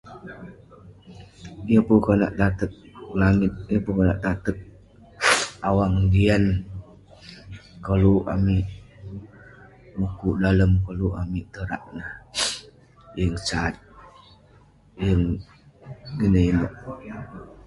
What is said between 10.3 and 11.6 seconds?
dalem ,koluk amik mukuk